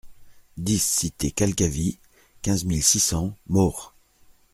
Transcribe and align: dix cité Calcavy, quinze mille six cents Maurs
dix 0.57 0.79
cité 0.81 1.29
Calcavy, 1.29 1.99
quinze 2.41 2.65
mille 2.65 2.81
six 2.81 2.99
cents 2.99 3.37
Maurs 3.47 3.93